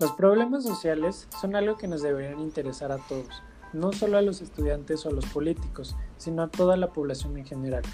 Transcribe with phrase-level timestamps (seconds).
[0.00, 3.28] Los problemas sociales son algo que nos deberían interesar a todos,
[3.72, 7.46] no solo a los estudiantes o a los políticos, sino a toda la población en
[7.46, 7.84] general.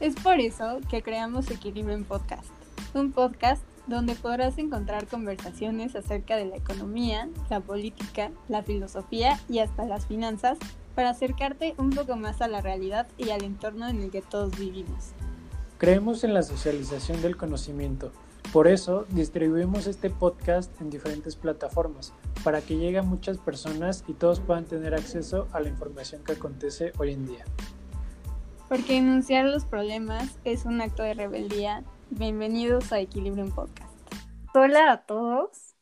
[0.00, 2.48] Es por eso que creamos Equilibrio en Podcast,
[2.94, 9.58] un podcast donde podrás encontrar conversaciones acerca de la economía, la política, la filosofía y
[9.58, 10.56] hasta las finanzas
[10.94, 14.58] para acercarte un poco más a la realidad y al entorno en el que todos
[14.58, 15.12] vivimos.
[15.76, 18.12] Creemos en la socialización del conocimiento,
[18.56, 24.14] por eso distribuimos este podcast en diferentes plataformas para que llegue a muchas personas y
[24.14, 27.44] todos puedan tener acceso a la información que acontece hoy en día.
[28.70, 31.84] Porque denunciar los problemas es un acto de rebeldía.
[32.08, 33.92] Bienvenidos a Equilibrium Podcast.
[34.54, 35.74] Hola a todos.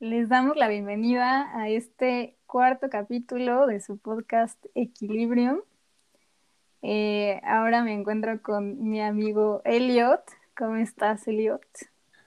[0.00, 5.60] Les damos la bienvenida a este cuarto capítulo de su podcast Equilibrium.
[6.80, 10.22] Eh, ahora me encuentro con mi amigo Elliot.
[10.56, 11.60] ¿Cómo estás, Elliot?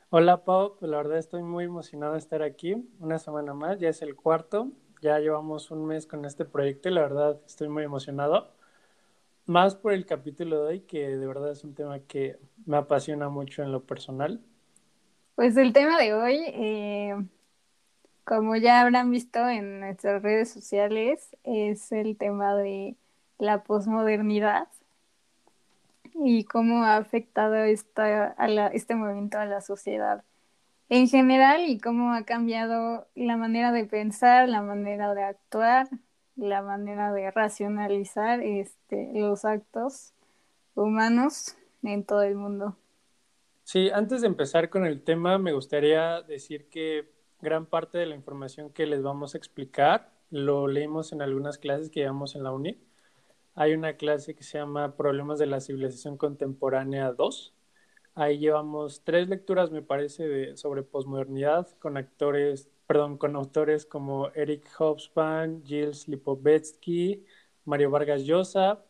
[0.09, 3.89] Hola Pau, pues la verdad estoy muy emocionado de estar aquí una semana más, ya
[3.89, 4.71] es el cuarto,
[5.01, 8.53] ya llevamos un mes con este proyecto y la verdad estoy muy emocionado,
[9.47, 13.27] más por el capítulo de hoy que de verdad es un tema que me apasiona
[13.27, 14.39] mucho en lo personal.
[15.35, 17.15] Pues el tema de hoy, eh,
[18.23, 22.95] como ya habrán visto en nuestras redes sociales, es el tema de
[23.39, 24.69] la posmodernidad
[26.23, 30.23] y cómo ha afectado esta, a este movimiento a la sociedad
[30.89, 35.87] en general y cómo ha cambiado la manera de pensar, la manera de actuar,
[36.35, 40.13] la manera de racionalizar este, los actos
[40.75, 42.77] humanos en todo el mundo.
[43.63, 48.15] Sí, antes de empezar con el tema, me gustaría decir que gran parte de la
[48.15, 52.51] información que les vamos a explicar lo leímos en algunas clases que llevamos en la
[52.51, 52.86] UNI
[53.57, 57.55] hay una clase que se llama Problemas de la Civilización Contemporánea 2.
[58.13, 64.29] Ahí llevamos tres lecturas, me parece, de, sobre posmodernidad con actores, perdón, con autores como
[64.35, 67.25] Eric Hobsbawm, Gilles Lipovetsky,
[67.65, 68.85] Mario Vargas Llosa.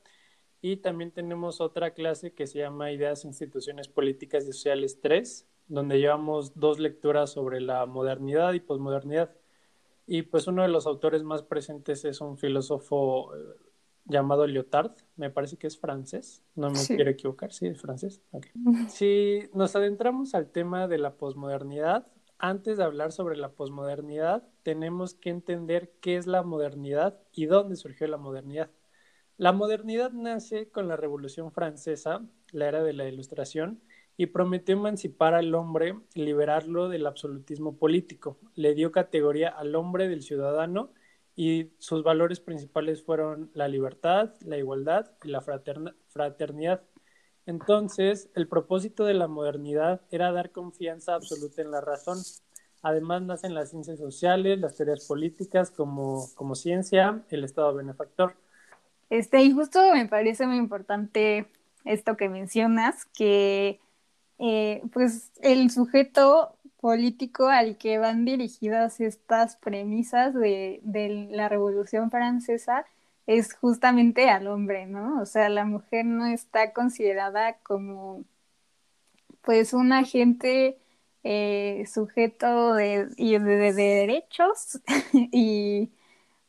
[0.62, 5.98] Y también tenemos otra clase que se llama Ideas, Instituciones Políticas y Sociales 3, donde
[5.98, 9.34] llevamos dos lecturas sobre la modernidad y posmodernidad.
[10.06, 13.32] Y pues uno de los autores más presentes es un filósofo
[14.08, 18.22] llamado Lyotard, me parece que es francés, no me quiero equivocar, sí, es francés.
[18.88, 22.08] Si nos adentramos al tema de la posmodernidad,
[22.40, 27.76] antes de hablar sobre la posmodernidad, tenemos que entender qué es la modernidad y dónde
[27.76, 28.70] surgió la modernidad.
[29.38, 33.82] La modernidad nace con la Revolución Francesa, la era de la Ilustración,
[34.18, 38.40] y prometió emancipar al hombre liberarlo del absolutismo político.
[38.56, 40.92] Le dio categoría al hombre del ciudadano
[41.38, 46.82] y sus valores principales fueron la libertad, la igualdad y la fraternidad.
[47.46, 52.18] Entonces, el propósito de la modernidad era dar confianza absoluta en la razón.
[52.82, 58.34] Además, nacen las ciencias sociales, las teorías políticas como, como ciencia, el Estado benefactor.
[59.12, 61.46] Este, y justo me parece muy importante
[61.86, 63.80] esto que mencionas, que
[64.40, 66.57] eh, pues el sujeto
[66.88, 70.80] político al que van dirigidas estas premisas de,
[71.32, 72.86] la Revolución Francesa
[73.26, 75.22] es justamente al hombre, ¿no?
[75.22, 78.24] O sea, la mujer no está considerada como
[79.42, 80.78] pues un agente
[81.26, 84.80] eh, sujeto de, de, derechos
[85.14, 85.92] y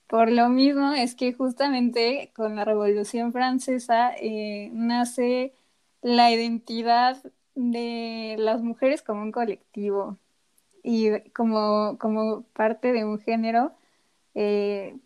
[0.06, 5.52] por lo mismo es que justamente con la Revolución Francesa eh, nace
[6.02, 7.20] la identidad
[7.56, 10.16] de las mujeres como un colectivo
[10.82, 13.72] y como, como parte de un género
[14.34, 14.96] eh,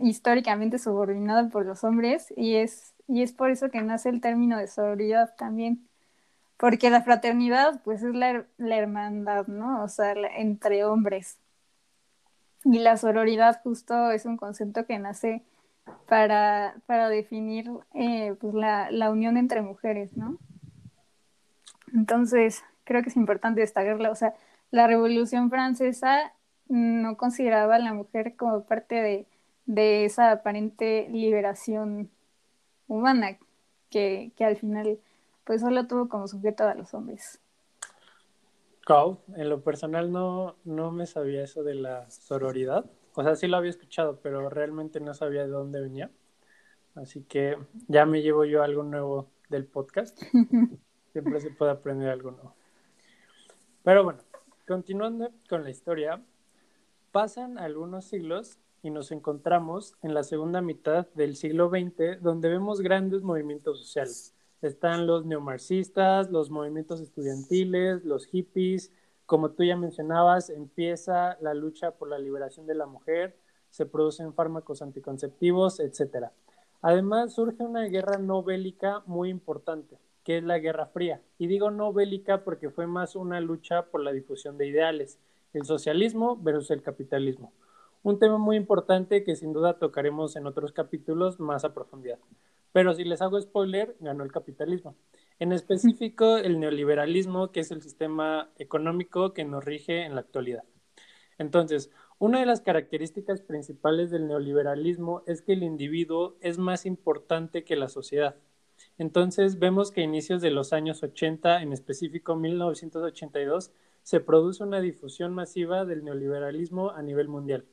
[0.00, 4.58] históricamente subordinado por los hombres y es, y es por eso que nace el término
[4.58, 5.86] de sororidad también,
[6.56, 9.82] porque la fraternidad pues es la, hermandad, ¿no?
[9.82, 11.38] O sea, entre hombres.
[12.64, 15.42] Y la sororidad justo es un concepto que nace
[16.08, 20.36] para, para definir eh, pues la, la unión entre mujeres, ¿no?
[21.94, 24.10] Entonces, creo que es importante destacarla.
[24.10, 24.34] O sea,
[24.70, 26.32] la Revolución Francesa
[26.68, 29.26] no consideraba a la mujer como parte
[29.66, 32.10] de, esa aparente liberación
[32.86, 33.38] humana
[33.90, 34.98] que, al final
[35.44, 37.40] pues solo tuvo como sujeto a los hombres.
[38.86, 42.84] Cow, en lo personal no, no me sabía eso de la sororidad.
[43.14, 46.10] O sea, sí lo había escuchado, pero realmente no sabía de dónde venía.
[46.94, 47.56] Así que
[47.86, 50.18] ya me llevo yo algo nuevo del podcast.
[51.12, 52.54] Siempre se puede aprender algo nuevo.
[53.84, 54.20] Pero bueno,
[54.68, 56.22] continuando con la historia,
[57.10, 62.82] pasan algunos siglos y nos encontramos en la segunda mitad del siglo XX, donde vemos
[62.82, 64.34] grandes movimientos sociales.
[64.60, 68.92] Están los neomarxistas, los movimientos estudiantiles, los hippies,
[69.24, 73.38] como tú ya mencionabas, empieza la lucha por la liberación de la mujer,
[73.70, 76.26] se producen fármacos anticonceptivos, etc.
[76.82, 79.98] Además, surge una guerra no bélica muy importante,
[80.28, 81.22] que es la Guerra Fría.
[81.38, 85.18] Y digo no bélica porque fue más una lucha por la difusión de ideales,
[85.54, 87.54] el socialismo versus el capitalismo.
[88.02, 92.18] Un tema muy importante que sin duda tocaremos en otros capítulos más a profundidad.
[92.72, 94.96] Pero si les hago spoiler, ganó el capitalismo.
[95.38, 100.64] En específico, el neoliberalismo, que es el sistema económico que nos rige en la actualidad.
[101.38, 107.64] Entonces, una de las características principales del neoliberalismo es que el individuo es más importante
[107.64, 108.36] que la sociedad.
[108.98, 113.70] Entonces, vemos que a inicios de los años 80, en específico 1982,
[114.02, 117.64] se produce una difusión masiva del neoliberalismo a nivel mundial.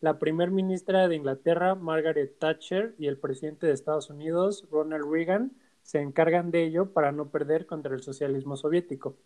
[0.00, 5.52] La primer ministra de Inglaterra, Margaret Thatcher, y el presidente de Estados Unidos, Ronald Reagan,
[5.82, 9.16] se encargan de ello para no perder contra el socialismo soviético.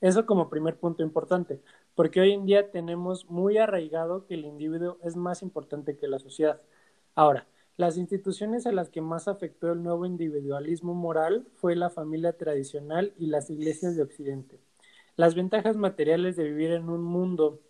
[0.00, 1.60] Eso como primer punto importante,
[1.94, 6.20] porque hoy en día tenemos muy arraigado que el individuo es más importante que la
[6.20, 6.60] sociedad.
[7.14, 7.46] Ahora,
[7.78, 13.14] las instituciones a las que más afectó el nuevo individualismo moral fue la familia tradicional
[13.16, 14.58] y las iglesias de Occidente.
[15.14, 17.60] Las ventajas materiales de vivir en un mundo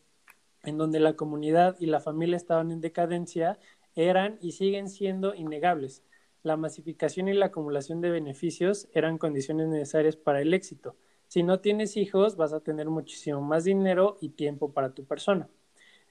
[0.64, 3.58] en donde la comunidad y la familia estaban en decadencia
[3.94, 6.02] eran y siguen siendo innegables.
[6.42, 10.96] La masificación y la acumulación de beneficios eran condiciones necesarias para el éxito.
[11.26, 15.50] Si no tienes hijos, vas a tener muchísimo más dinero y tiempo para tu persona.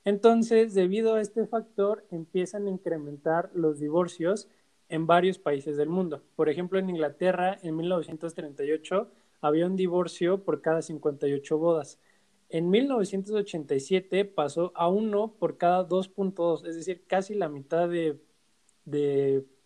[0.08, 4.48] Entonces, debido a este factor, empiezan a incrementar los divorcios
[4.88, 6.24] en varios países del mundo.
[6.38, 9.12] Por ejemplo, en Inglaterra, en 1938,
[9.42, 12.00] había un divorcio por cada 58 bodas.
[12.48, 18.18] En 1987 pasó a uno por cada 2.2, es decir, casi la mitad de,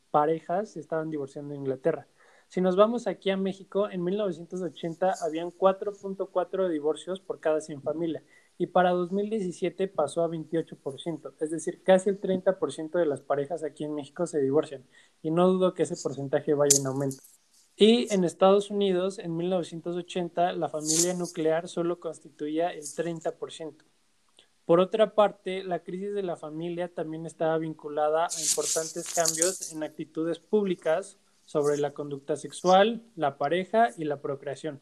[0.09, 2.07] parejas estaban divorciando en Inglaterra.
[2.47, 8.23] Si nos vamos aquí a México, en 1980 habían 4.4 divorcios por cada 100 familias
[8.57, 13.83] y para 2017 pasó a 28%, es decir, casi el 30% de las parejas aquí
[13.83, 14.85] en México se divorcian
[15.21, 17.17] y no dudo que ese porcentaje vaya en aumento.
[17.75, 23.83] Y en Estados Unidos, en 1980, la familia nuclear solo constituía el 30%.
[24.65, 29.83] Por otra parte, la crisis de la familia también estaba vinculada a importantes cambios en
[29.83, 34.79] actitudes públicas sobre la conducta sexual, la pareja y la procreación.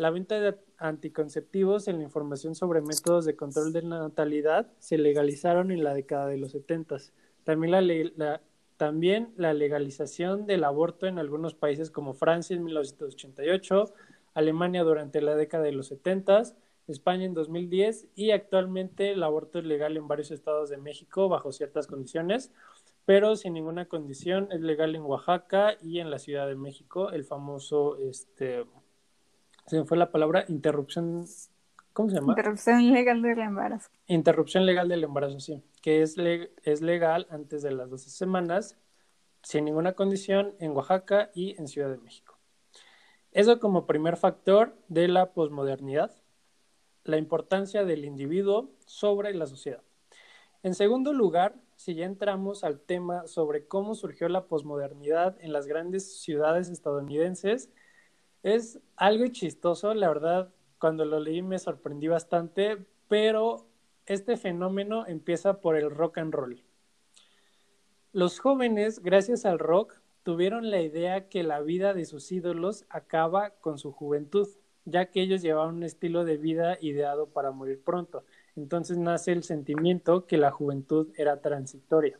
[0.00, 5.70] La venta de anticonceptivos y la información sobre métodos de control de natalidad se legalizaron
[5.70, 6.96] en la década de los 70.
[7.44, 7.82] También la,
[8.16, 8.40] la,
[8.78, 13.92] también la legalización del aborto en algunos países como Francia en 1988,
[14.32, 16.44] Alemania durante la década de los 70,
[16.88, 21.52] España en 2010 y actualmente el aborto es legal en varios estados de México bajo
[21.52, 22.50] ciertas condiciones,
[23.04, 27.24] pero sin ninguna condición es legal en Oaxaca y en la Ciudad de México, el
[27.24, 28.64] famoso, este,
[29.70, 31.26] se me fue la palabra, interrupción
[31.92, 32.32] ¿Cómo se llama?
[32.32, 33.90] Interrupción legal del embarazo.
[34.06, 36.16] Interrupción legal del embarazo, sí, que es,
[36.62, 38.78] es legal antes de las 12 semanas,
[39.42, 42.38] sin ninguna condición, en Oaxaca y en Ciudad de México.
[43.32, 46.12] Eso como primer factor de la posmodernidad,
[47.04, 49.82] la importancia del individuo sobre la sociedad.
[50.62, 55.66] En segundo lugar, si ya entramos al tema sobre cómo surgió la posmodernidad en las
[55.66, 57.70] grandes ciudades estadounidenses,
[58.42, 62.78] es algo chistoso, la verdad, cuando lo leí me sorprendí bastante,
[63.08, 63.66] pero
[64.06, 66.64] este fenómeno empieza por el rock and roll.
[68.12, 73.50] Los jóvenes, gracias al rock, tuvieron la idea que la vida de sus ídolos acaba
[73.60, 74.48] con su juventud,
[74.84, 78.24] ya que ellos llevaban un estilo de vida ideado para morir pronto.
[78.56, 82.18] Entonces nace el sentimiento que la juventud era transitoria.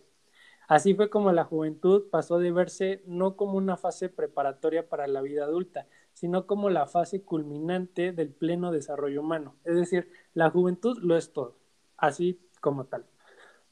[0.69, 5.21] Así fue como la juventud pasó de verse no como una fase preparatoria para la
[5.21, 5.89] vida adulta,
[6.21, 9.57] sino como la fase culminante del pleno desarrollo humano.
[9.65, 11.57] Es decir, la juventud lo es todo,
[11.97, 13.07] así como tal.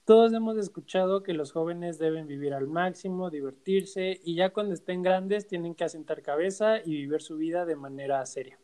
[0.06, 5.02] Todos hemos escuchado que los jóvenes deben vivir al máximo, divertirse y ya cuando estén
[5.02, 8.58] grandes tienen que asentar cabeza y vivir su vida de manera seria.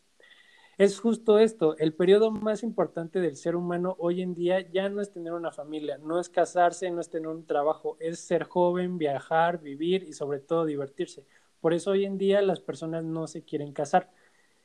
[0.78, 5.02] Es justo esto, el periodo más importante del ser humano hoy en día ya no
[5.02, 8.96] es tener una familia, no es casarse, no es tener un trabajo, es ser joven,
[8.96, 11.26] viajar, vivir y sobre todo divertirse.
[11.64, 14.10] Por eso hoy en día las personas no se quieren casar.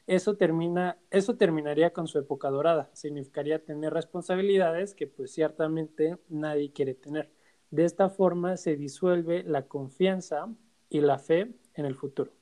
[0.05, 2.89] Eso, termina, eso terminaría con su época dorada.
[2.91, 7.31] Significaría tener responsabilidades que pues ciertamente nadie quiere tener.
[7.71, 10.53] De esta forma se disuelve la confianza
[10.89, 12.33] y la fe en el futuro.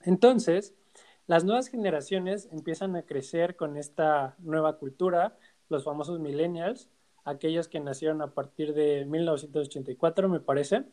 [0.00, 0.74] Entonces,
[1.28, 6.90] las nuevas generaciones empiezan a crecer con esta nueva cultura, los famosos millennials,
[7.22, 10.86] aquellos que nacieron a partir de 1984, me parece,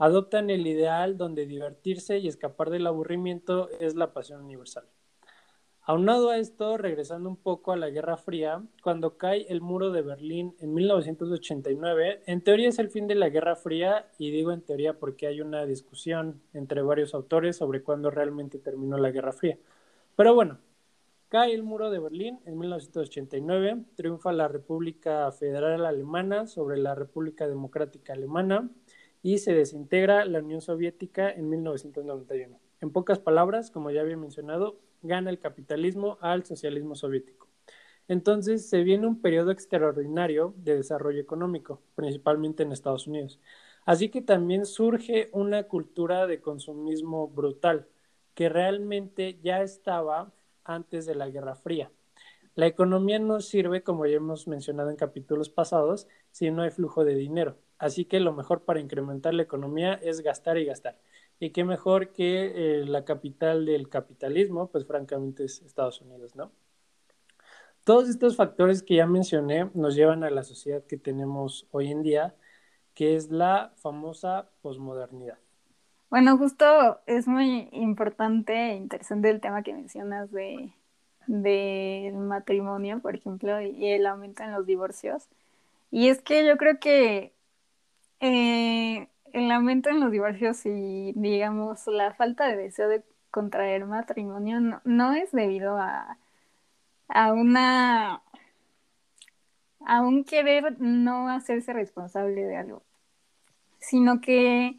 [0.00, 4.84] adoptan el ideal donde divertirse y escapar del aburrimiento es la pasión universal.
[5.82, 10.00] Aunado a esto, regresando un poco a la Guerra Fría, cuando cae el muro de
[10.00, 14.62] Berlín en 1989, en teoría es el fin de la Guerra Fría, y digo en
[14.62, 19.58] teoría porque hay una discusión entre varios autores sobre cuándo realmente terminó la Guerra Fría.
[20.16, 20.60] Pero bueno,
[21.28, 27.46] cae el muro de Berlín en 1989, triunfa la República Federal Alemana sobre la República
[27.46, 28.70] Democrática Alemana
[29.22, 32.58] y se desintegra la Unión Soviética en 1991.
[32.80, 37.48] En pocas palabras, como ya había mencionado, gana el capitalismo al socialismo soviético.
[38.08, 43.40] Entonces se viene un periodo extraordinario de desarrollo económico, principalmente en Estados Unidos.
[43.84, 47.88] Así que también surge una cultura de consumismo brutal,
[48.34, 50.32] que realmente ya estaba
[50.64, 51.90] antes de la Guerra Fría.
[52.54, 57.04] La economía no sirve, como ya hemos mencionado en capítulos pasados, si no hay flujo
[57.04, 57.58] de dinero.
[57.80, 60.98] Así que lo mejor para incrementar la economía es gastar y gastar.
[61.40, 66.52] Y qué mejor que eh, la capital del capitalismo, pues francamente es Estados Unidos, ¿no?
[67.84, 72.02] Todos estos factores que ya mencioné nos llevan a la sociedad que tenemos hoy en
[72.02, 72.34] día,
[72.94, 75.38] que es la famosa posmodernidad.
[76.10, 80.74] Bueno, justo es muy importante e interesante el tema que mencionas de
[81.26, 85.28] del matrimonio, por ejemplo, y el aumento en los divorcios.
[85.90, 87.32] Y es que yo creo que
[88.20, 94.80] eh, el aumento en los divorcios y, digamos, la falta de deseo de contraer matrimonio
[94.84, 96.18] no, es debido a,
[97.08, 98.22] a una
[99.86, 102.82] a un querer no hacerse responsable de algo,
[103.78, 104.78] sino que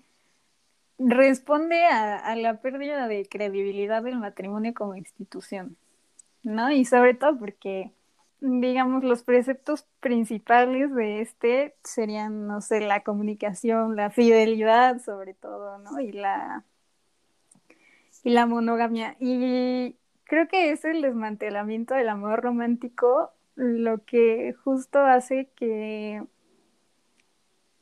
[0.99, 5.77] responde a, la pérdida de credibilidad del matrimonio como institución,
[6.43, 6.71] ¿no?
[6.71, 7.91] Y sobre todo porque
[8.41, 15.77] digamos, los preceptos principales de este serían, no sé, la comunicación, la fidelidad sobre todo,
[15.77, 15.99] ¿no?
[15.99, 16.65] Y la,
[18.23, 19.15] y la monogamia.
[19.19, 19.95] Y
[20.25, 26.23] creo que es el desmantelamiento del amor romántico lo que justo hace que,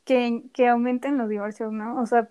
[0.04, 2.02] que, que aumenten los divorcios, ¿no?
[2.02, 2.30] O sea,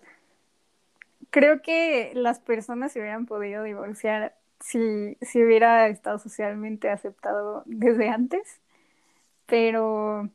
[1.30, 8.08] creo que las personas se hubieran podido divorciar si, si hubiera estado socialmente aceptado desde
[8.08, 8.60] antes,
[9.46, 10.30] pero, o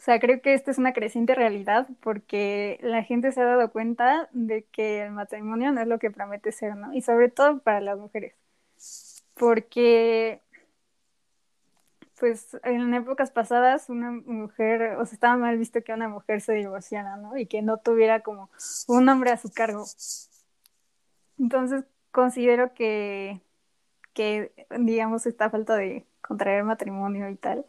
[0.00, 4.28] sea, creo que esta es una creciente realidad porque la gente se ha dado cuenta
[4.32, 6.92] de que el matrimonio no es lo que promete ser, ¿no?
[6.94, 8.34] Y sobre todo para las mujeres,
[9.34, 10.42] porque
[12.18, 16.52] pues en épocas pasadas una mujer, o sea, estaba mal visto que una mujer se
[16.52, 17.36] divorciara, ¿no?
[17.36, 18.50] Y que no tuviera como
[18.88, 19.84] un hombre a su cargo.
[21.38, 21.84] Entonces,
[22.18, 23.40] considero que,
[24.12, 27.64] que, digamos, esta falta de contraer matrimonio y tal,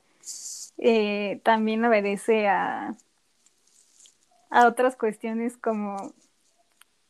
[0.79, 2.95] eh, también obedece a,
[4.49, 6.15] a otras cuestiones como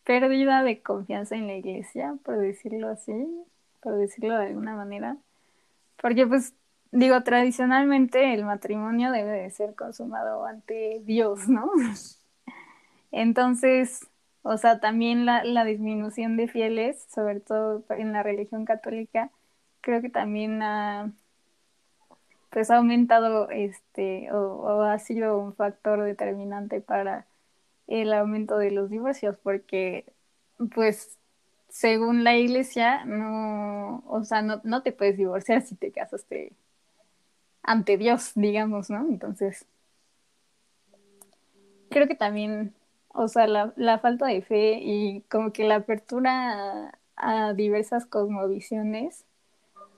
[0.04, 3.14] pérdida de confianza en la iglesia, por decirlo así,
[3.80, 5.16] por decirlo de alguna manera.
[6.02, 6.54] Porque pues
[6.92, 11.72] digo, tradicionalmente el matrimonio debe de ser consumado ante Dios, ¿no?
[13.14, 14.09] Entonces,
[14.44, 19.32] o sea, también la, la disminución de fieles, sobre todo en la religión católica,
[19.82, 21.12] creo que también ha
[22.50, 27.26] pues ha aumentado este o, ha sido un factor determinante para
[27.88, 30.06] el aumento de los divorcios porque
[30.74, 31.18] pues
[31.70, 36.54] según la iglesia no o sea no, no te puedes divorciar si te casaste
[37.64, 39.66] ante Dios digamos no entonces
[41.90, 42.74] creo que también
[43.10, 49.26] o sea, la, la falta de fe y como que la apertura a, diversas cosmovisiones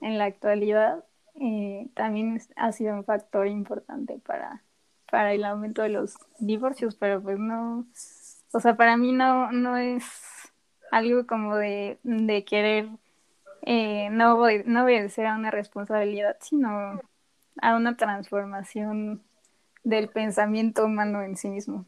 [0.00, 1.04] en la actualidad
[1.40, 4.62] eh, también ha sido un factor importante para,
[5.10, 7.86] para el aumento de los divorcios, pero pues no,
[8.52, 10.04] o sea, para mí no, no es
[10.90, 12.88] algo como de, de querer
[13.62, 17.00] eh, no, voy, no obedecer a una responsabilidad, sino
[17.60, 19.22] a una transformación
[19.84, 21.86] del pensamiento humano en sí mismo.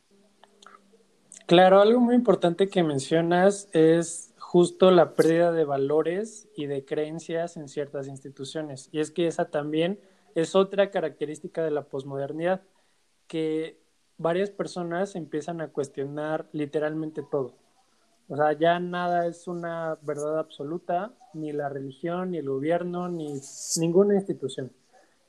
[1.46, 7.58] Claro, algo muy importante que mencionas es justo la pérdida de valores y de creencias
[7.58, 8.88] en ciertas instituciones.
[8.92, 10.00] Y es que esa también
[10.34, 12.62] es otra característica de la posmodernidad,
[13.26, 13.78] que
[14.16, 17.52] varias personas empiezan a cuestionar literalmente todo.
[18.28, 23.38] O sea, ya nada es una verdad absoluta, ni la religión, ni el gobierno, ni
[23.76, 24.72] ninguna institución.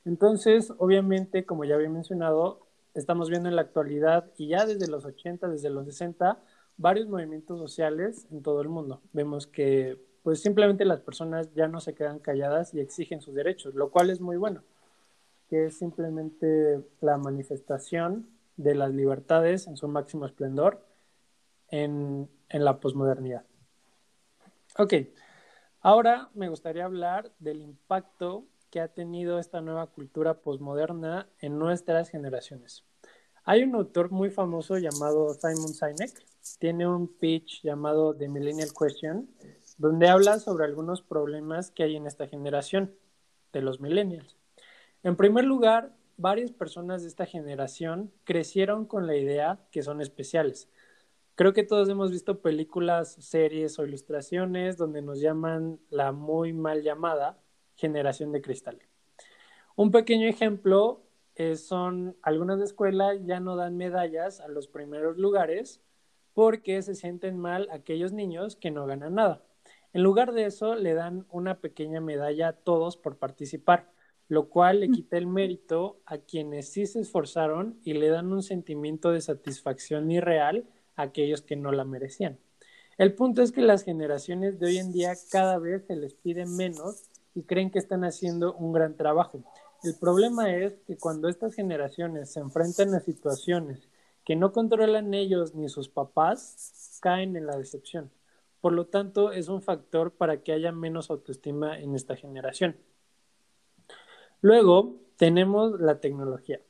[0.06, 2.65] Entonces, obviamente, como ya había mencionado,
[2.96, 6.38] estamos viendo en la actualidad y ya desde los 80, desde los 60,
[6.76, 9.02] varios movimientos sociales en todo el mundo.
[9.12, 13.74] Vemos que pues simplemente las personas ya no se quedan calladas y exigen sus derechos,
[13.74, 14.64] lo cual es muy bueno,
[15.48, 20.84] que es simplemente la manifestación de las libertades en su máximo esplendor
[21.68, 23.44] en, en la posmodernidad.
[24.78, 24.94] Ok,
[25.86, 28.44] Ahora me gustaría hablar del impacto
[28.76, 32.84] que ha tenido esta nueva cultura posmoderna en nuestras generaciones.
[33.44, 36.12] Hay un autor muy famoso llamado Simon Sinek,
[36.58, 39.30] tiene un pitch llamado The Millennial Question,
[39.78, 42.94] donde habla sobre algunos problemas que hay en esta generación
[43.54, 44.36] de los millennials.
[45.02, 50.68] En primer lugar, varias personas de esta generación crecieron con la idea que son especiales,
[51.34, 56.82] Creo que todos hemos visto películas, series o ilustraciones donde nos llaman la muy mal
[56.82, 57.42] llamada
[57.76, 58.78] generación de cristal.
[59.76, 61.02] Un pequeño ejemplo
[61.56, 65.82] son algunas escuelas ya no dan medallas a los primeros lugares
[66.32, 69.42] porque se sienten mal aquellos niños que no ganan nada.
[69.92, 73.90] En lugar de eso, le dan una pequeña medalla a todos por participar,
[74.28, 74.92] lo cual le mm.
[74.92, 80.10] quita el mérito a quienes sí se esforzaron y le dan un sentimiento de satisfacción
[80.10, 82.38] irreal aquellos que no la merecían.
[82.98, 86.44] El punto es que las generaciones de hoy en día cada vez se les pide
[86.44, 87.04] menos
[87.36, 89.44] y creen que están haciendo un gran trabajo.
[89.84, 93.88] El problema es que cuando estas generaciones se enfrentan a situaciones
[94.24, 98.10] que no controlan ellos ni sus papás, caen en la decepción.
[98.60, 102.76] Por lo tanto, es un factor para que haya menos autoestima en esta generación.
[104.40, 106.60] Luego, tenemos la tecnología.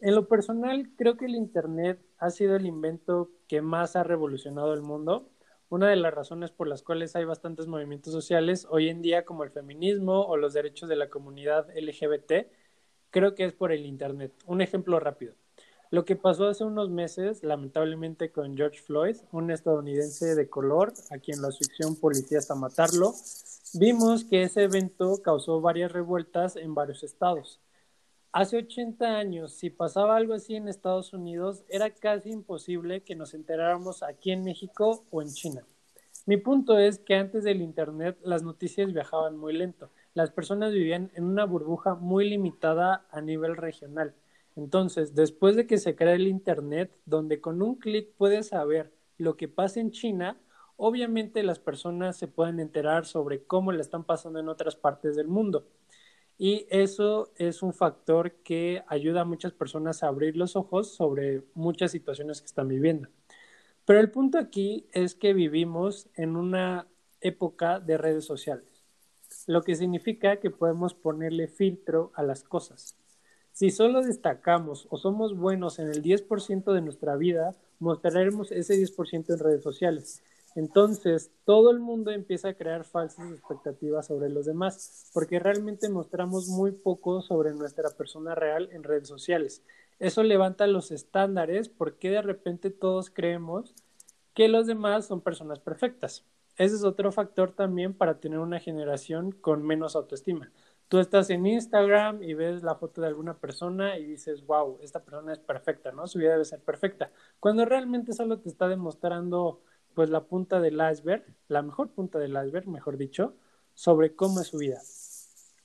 [0.00, 4.74] En lo personal, creo que el Internet ha sido el invento que más ha revolucionado
[4.74, 5.30] el mundo.
[5.68, 9.42] Una de las razones por las cuales hay bastantes movimientos sociales hoy en día, como
[9.42, 12.46] el feminismo o los derechos de la comunidad LGBT,
[13.10, 14.32] creo que es por el Internet.
[14.46, 15.34] Un ejemplo rápido.
[15.90, 21.18] Lo que pasó hace unos meses, lamentablemente, con George Floyd, un estadounidense de color, a
[21.18, 23.12] quien la asfixión policía hasta matarlo,
[23.74, 27.60] vimos que ese evento causó varias revueltas en varios estados.
[28.38, 33.32] Hace 80 años, si pasaba algo así en Estados Unidos, era casi imposible que nos
[33.32, 35.64] enteráramos aquí en México o en China.
[36.26, 39.88] Mi punto es que antes del Internet las noticias viajaban muy lento.
[40.12, 44.14] Las personas vivían en una burbuja muy limitada a nivel regional.
[44.54, 49.38] Entonces, después de que se crea el Internet, donde con un clic puedes saber lo
[49.38, 50.38] que pasa en China,
[50.76, 55.28] obviamente las personas se pueden enterar sobre cómo le están pasando en otras partes del
[55.28, 55.66] mundo.
[56.38, 61.42] Y eso es un factor que ayuda a muchas personas a abrir los ojos sobre
[61.54, 63.08] muchas situaciones que están viviendo.
[63.86, 66.88] Pero el punto aquí es que vivimos en una
[67.20, 68.84] época de redes sociales,
[69.46, 72.96] lo que significa que podemos ponerle filtro a las cosas.
[73.52, 79.32] Si solo destacamos o somos buenos en el 10% de nuestra vida, mostraremos ese 10%
[79.32, 80.22] en redes sociales.
[80.56, 86.48] Entonces, todo el mundo empieza a crear falsas expectativas sobre los demás, porque realmente mostramos
[86.48, 89.62] muy poco sobre nuestra persona real en redes sociales.
[89.98, 93.74] Eso levanta los estándares porque de repente todos creemos
[94.32, 96.24] que los demás son personas perfectas.
[96.56, 100.50] Ese es otro factor también para tener una generación con menos autoestima.
[100.88, 105.00] Tú estás en Instagram y ves la foto de alguna persona y dices, wow, esta
[105.04, 106.06] persona es perfecta, ¿no?
[106.06, 107.10] Su vida debe ser perfecta.
[107.40, 109.60] Cuando realmente solo te está demostrando
[109.96, 113.34] pues la punta del iceberg, la mejor punta del iceberg, mejor dicho,
[113.72, 114.78] sobre cómo es su vida.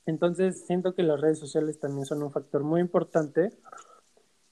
[0.05, 3.51] Entonces, siento que las redes sociales también son un factor muy importante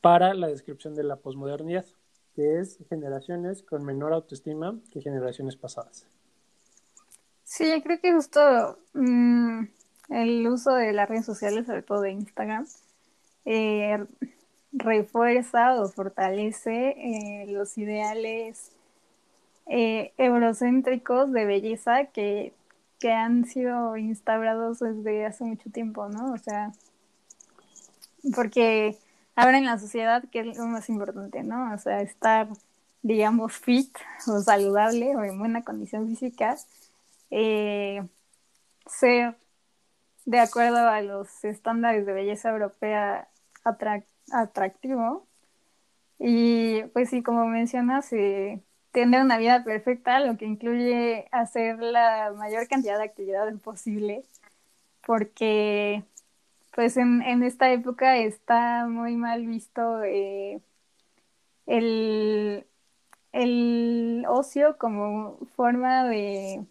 [0.02, 1.86] para la descripción de la posmodernidad,
[2.36, 6.06] que es generaciones con menor autoestima que generaciones pasadas.
[7.46, 9.64] Sí, creo que justo mm,
[10.10, 12.68] el uso de las redes sociales, sobre todo de Instagram,
[13.46, 14.06] eh,
[14.74, 18.74] refuerza o fortalece eh, los ideales
[19.70, 22.54] eh, eurocéntricos de belleza que,
[23.00, 26.34] que han sido instaurados desde hace mucho tiempo, ¿no?
[26.34, 26.72] O sea,
[28.36, 28.98] porque
[29.36, 31.74] ahora en la sociedad, ¿qué es lo más importante, no?
[31.74, 32.48] O sea, estar,
[33.04, 33.96] digamos, fit
[34.28, 36.58] o saludable o en buena condición física,
[37.30, 38.04] eh,
[38.88, 39.38] ser
[40.26, 43.30] de acuerdo a los estándares de belleza europea
[44.32, 45.28] atractivo.
[46.20, 52.34] Y pues sí, como mencionas, eh, tener una vida perfecta, lo que incluye hacer la
[52.36, 54.24] mayor cantidad de actividades posible,
[55.06, 56.04] porque
[56.76, 60.62] pues en, esta época está muy mal visto eh,
[61.66, 62.66] el,
[63.32, 66.66] el ocio como forma de,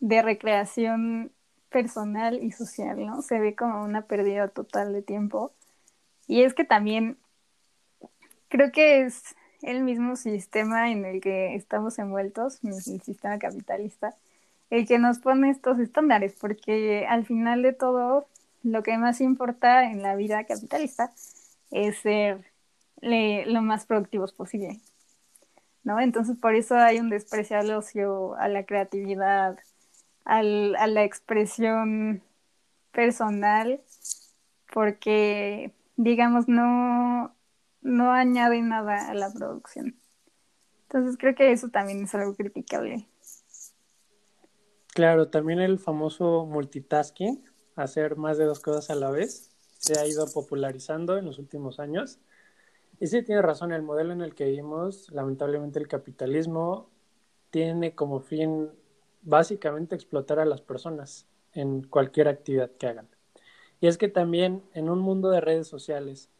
[0.00, 1.32] de recreación
[1.70, 3.22] personal y social, ¿no?
[3.22, 5.52] Se ve como una pérdida total de tiempo.
[6.26, 7.18] Y es que también
[8.48, 14.14] creo que es el mismo sistema en el que estamos envueltos, el sistema capitalista,
[14.70, 18.26] el que nos pone estos estándares, porque al final de todo,
[18.62, 21.12] lo que más importa en la vida capitalista
[21.70, 22.44] es ser
[23.00, 24.80] lo más productivos posible,
[25.84, 26.00] ¿no?
[26.00, 29.58] Entonces, por eso hay un desprecio al ocio, a la creatividad,
[30.24, 32.22] al, a la expresión
[32.92, 33.80] personal
[34.72, 37.34] porque, digamos, no,
[37.82, 39.96] no añade nada a la producción.
[40.82, 43.08] Entonces creo que eso también es algo criticable.
[44.92, 47.44] Claro, también el famoso multitasking,
[47.76, 51.78] hacer más de dos cosas a la vez, se ha ido popularizando en los últimos
[51.78, 52.18] años.
[52.98, 56.90] Y sí, tiene razón, el modelo en el que vivimos, lamentablemente el capitalismo,
[57.50, 58.70] tiene como fin
[59.22, 63.08] básicamente explotar a las personas en cualquier actividad que hagan.
[63.80, 66.30] Y es que también en un mundo de redes sociales,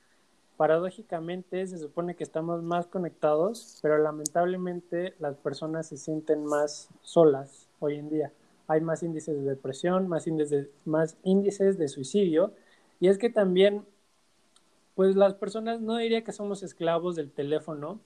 [0.60, 7.66] paradójicamente se supone que estamos más conectados, pero lamentablemente las personas se sienten más solas
[7.78, 8.30] hoy en día.
[8.66, 12.52] Hay más índices de depresión, más índices más índices de suicidio,
[13.00, 13.86] y es que también,
[14.94, 17.98] pues las personas, no diría que somos esclavos del teléfono,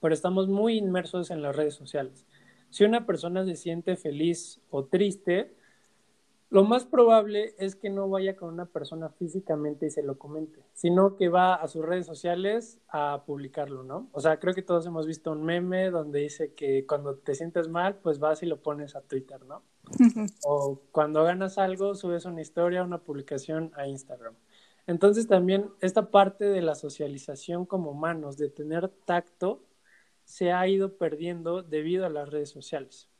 [0.00, 2.24] pero estamos muy inmersos en las redes sociales.
[2.70, 5.54] Si una persona se siente feliz o triste,
[6.56, 10.64] lo más probable es que no vaya con una persona físicamente y se lo comente,
[10.72, 14.08] sino que va a sus redes sociales a publicarlo, ¿no?
[14.12, 17.68] O sea, creo que todos hemos visto un meme donde dice que cuando te sientes
[17.68, 19.64] mal, pues vas y lo pones a Twitter, ¿no?
[20.44, 24.34] o cuando ganas algo, subes una historia, una publicación a Instagram.
[24.86, 29.62] Entonces también esta parte de la socialización como humanos, de tener tacto,
[30.24, 33.10] se ha ido perdiendo debido a las redes sociales.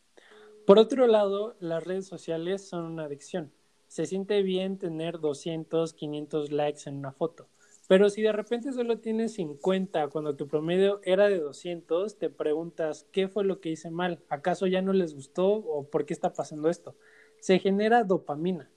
[0.67, 3.53] Por otro lado, las redes sociales son una adicción.
[3.87, 7.49] Se siente bien tener 200, 500 likes en una foto,
[7.87, 13.07] pero si de repente solo tienes 50 cuando tu promedio era de 200, te preguntas,
[13.13, 14.25] ¿qué fue lo que hice mal?
[14.29, 16.97] ¿Acaso ya no les gustó o por qué está pasando esto?
[17.39, 18.69] Se genera dopamina.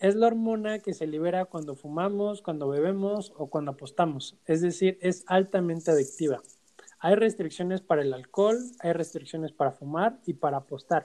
[0.00, 4.36] Es la hormona que se libera cuando fumamos, cuando bebemos o cuando apostamos.
[4.46, 6.42] Es decir, es altamente adictiva.
[7.04, 11.02] Hay restricciones para el alcohol, hay restricciones para fumar y para apostar,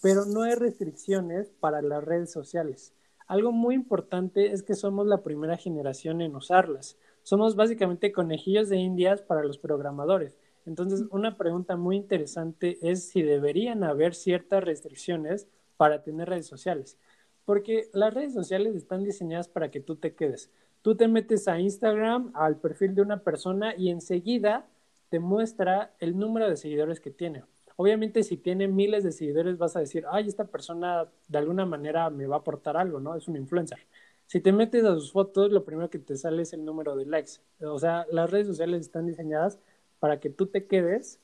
[0.00, 2.94] pero no hay restricciones para las redes sociales.
[3.26, 6.96] Algo muy importante es que somos la primera generación en usarlas.
[7.22, 10.38] Somos básicamente conejillos de indias para los programadores.
[10.64, 16.96] Entonces, una pregunta muy interesante es si deberían haber ciertas restricciones para tener redes sociales.
[17.44, 20.50] Porque las redes sociales están diseñadas para que tú te quedes.
[20.80, 24.66] Tú te metes a Instagram, al perfil de una persona y enseguida
[25.12, 27.44] te muestra el número de seguidores que tiene.
[27.76, 32.08] Obviamente, si tiene miles de seguidores, vas a decir, ay, esta persona de alguna manera
[32.08, 33.14] me va a aportar algo, ¿no?
[33.14, 33.86] Es un influencer.
[34.26, 37.04] Si te metes a sus fotos, lo primero que te sale es el número de
[37.04, 37.32] likes.
[37.60, 39.58] O sea, las redes sociales están diseñadas
[40.00, 41.20] para que tú te quedes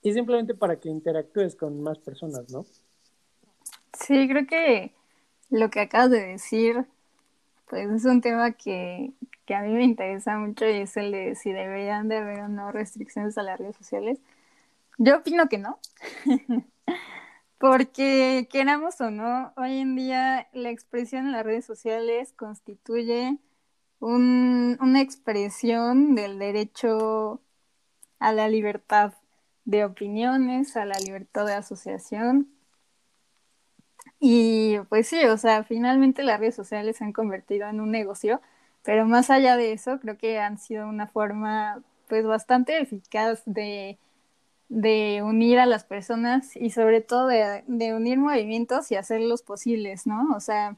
[0.00, 2.64] y simplemente para que interactúes con más personas, ¿no?
[4.00, 4.94] Sí, creo que
[5.50, 6.86] lo que acabas de decir,
[7.68, 9.12] pues es un tema que,
[9.46, 12.48] que a mí me interesa mucho y es el de si deberían de haber o
[12.48, 14.18] no restricciones a las redes sociales.
[14.98, 15.78] Yo opino que no,
[17.58, 23.38] porque queramos o no, hoy en día la expresión en las redes sociales constituye
[24.00, 27.42] un, una expresión del derecho
[28.18, 29.14] a la libertad
[29.64, 32.48] de opiniones, a la libertad de asociación.
[34.18, 38.40] Y pues sí, o sea, finalmente las redes sociales se han convertido en un negocio
[38.86, 43.98] pero más allá de eso, creo que han sido una forma pues bastante eficaz de,
[45.24, 50.34] unir a las personas y sobre todo de, unir movimientos y hacerlos posibles, ¿no?
[50.36, 50.76] O sea,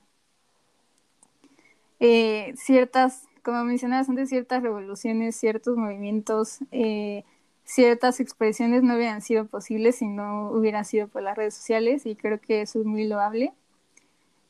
[2.00, 7.24] eh, ciertas, como mencionabas antes, ciertas revoluciones, ciertos movimientos, eh,
[7.64, 12.16] ciertas expresiones no hubieran sido posibles si no hubieran sido por las redes sociales y
[12.16, 13.52] creo que eso es muy loable.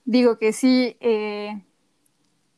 [0.05, 1.61] Digo que sí, eh,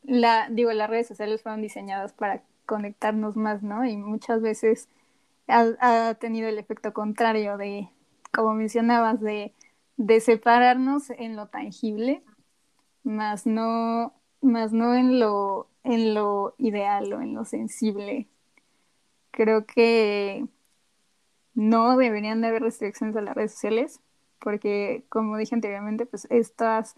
[0.02, 3.84] la, digo, las redes sociales fueron diseñadas para conectarnos más, ¿no?
[3.84, 4.88] Y muchas veces
[5.48, 7.88] ha, tenido el efecto contrario de,
[8.32, 9.54] como mencionabas, de,
[9.96, 12.22] de separarnos en lo tangible,
[13.02, 18.28] más no, más no en lo, en lo ideal o en lo sensible.
[19.30, 20.46] Creo que
[21.54, 24.00] no deberían de haber restricciones a las redes sociales,
[24.38, 26.96] porque como dije anteriormente, pues estas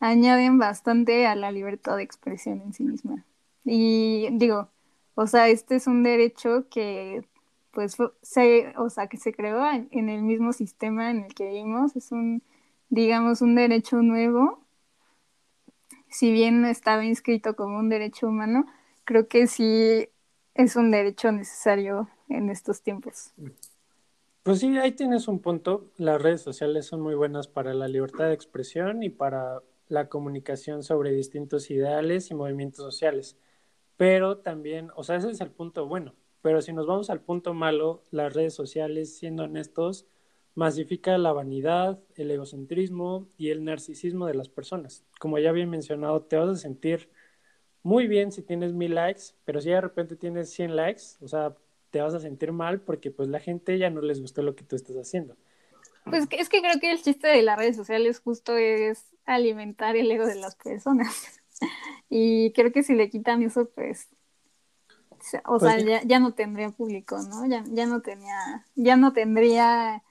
[0.00, 3.24] añaden bastante a la libertad de expresión en sí misma.
[3.64, 4.70] Y digo,
[5.14, 7.22] o sea, este es un derecho que
[7.72, 11.94] pues se, o sea, que se creó en, el mismo sistema en el que vivimos,
[11.94, 12.42] es un,
[12.88, 14.64] digamos, un derecho nuevo.
[16.08, 18.66] Si bien no estaba inscrito como un derecho humano,
[19.04, 20.08] creo que sí
[20.54, 23.32] es un derecho necesario en estos tiempos.
[24.42, 25.92] Pues sí, ahí tienes un punto.
[25.96, 30.82] Las redes sociales son muy buenas para la libertad de expresión y para la comunicación
[30.82, 33.36] sobre distintos ideales y movimientos sociales.
[33.96, 36.14] Pero también, o sea, ese es el punto bueno.
[36.42, 40.06] Pero si nos vamos al punto malo, las redes sociales, siendo honestos,
[40.54, 45.04] masifica la vanidad, el egocentrismo y el narcisismo de las personas.
[45.18, 47.10] Como ya había mencionado, te vas a sentir
[47.82, 51.54] muy bien si tienes mil likes, pero si de repente tienes 100 likes, o sea,
[51.90, 54.64] te vas a sentir mal porque pues la gente ya no les gustó lo que
[54.64, 55.36] tú estás haciendo.
[56.04, 60.10] Pues es que creo que el chiste de las redes sociales justo es alimentar el
[60.10, 61.40] ego de las personas.
[62.08, 64.08] y creo que si le quitan eso, pues,
[65.44, 67.46] o pues sea, ya, no tendría público, ¿no?
[67.46, 70.02] Ya, ya no tenía, ya no tendría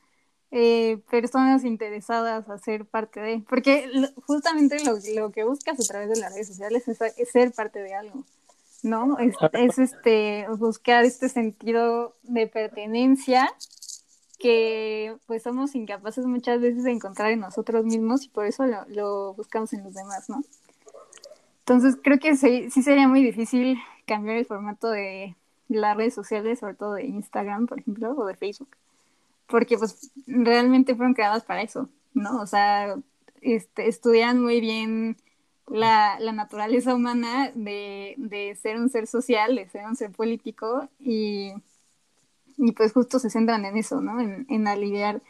[0.51, 3.89] eh, personas interesadas a ser parte de, porque
[4.25, 8.23] justamente lo, que buscas a través de las redes sociales es, ser parte de algo,
[8.83, 9.17] ¿no?
[9.19, 13.51] Es, es, este buscar este sentido de pertenencia
[14.39, 19.33] que pues somos incapaces muchas veces de encontrar en nosotros mismos y por eso lo,
[19.33, 20.41] buscamos en los demás, ¿no?
[21.59, 25.35] Entonces creo que sí, sí, sería muy difícil cambiar el formato de
[25.67, 28.75] las redes sociales, sobre todo de Instagram, por ejemplo, o de Facebook,
[29.45, 32.41] porque pues realmente fueron creadas para eso, ¿no?
[32.41, 32.95] O sea,
[33.41, 35.17] este, estudian muy bien
[35.67, 40.89] la, la naturaleza humana de, de ser un ser social, de ser un ser político
[40.99, 41.53] y
[42.59, 44.19] y pues justo se centran en eso, ¿no?
[44.19, 45.21] En, aliviar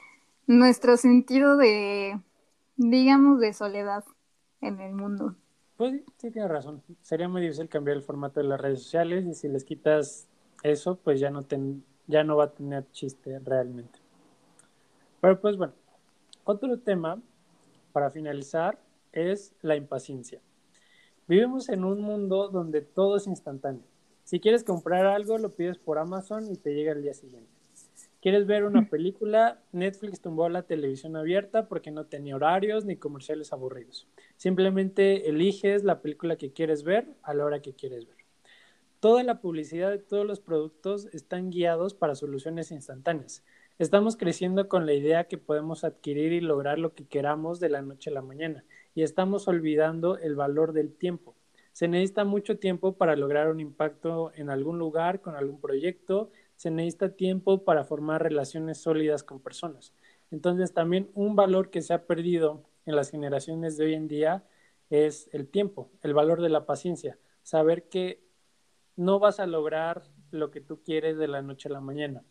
[0.48, 2.20] nuestro sentido de,
[2.76, 4.04] digamos, de soledad
[4.62, 5.36] en el mundo.
[5.78, 6.82] Pues sí, tienes razón.
[7.02, 10.28] Sería muy difícil cambiar el formato de las redes sociales y si les quitas
[10.64, 14.00] eso, pues ya no, ten, ya no va a tener chiste realmente.
[15.22, 15.74] Pero pues bueno,
[16.44, 17.22] otro tema
[17.94, 18.80] para finalizar
[19.12, 20.42] es la impaciencia.
[21.28, 23.84] Vivimos en un mundo donde todo es instantáneo.
[24.30, 27.50] Si quieres comprar algo, lo pides por Amazon y te llega el día siguiente.
[28.22, 29.60] ¿Quieres ver una película?
[29.72, 34.08] Netflix tumbó la televisión abierta porque no tenía horarios ni comerciales aburridos.
[34.38, 38.18] Simplemente eliges la película que quieres ver a la hora que quieres ver.
[39.00, 43.44] Toda la publicidad de todos los productos están guiados para soluciones instantáneas.
[43.80, 47.82] Estamos creciendo con la idea que podemos adquirir y lograr lo que queramos de la
[47.82, 48.64] noche a la mañana
[48.94, 51.34] y estamos olvidando el valor del tiempo.
[51.80, 56.30] Se necesita mucho tiempo para lograr un impacto en algún lugar, con algún proyecto.
[56.58, 59.94] Se necesita tiempo para formar relaciones sólidas con personas.
[60.30, 64.44] Entonces, también un valor que se ha perdido en las generaciones de hoy en día
[64.90, 67.18] es el tiempo, el valor de la paciencia.
[67.44, 68.28] Saber que
[68.98, 72.24] no vas a lograr lo que tú quieres de la noche a la mañana.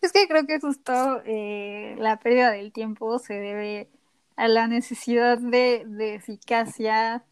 [0.00, 0.92] Es que creo que justo
[1.24, 3.90] eh, la pérdida del tiempo se debe
[4.36, 7.24] a la necesidad de, de eficacia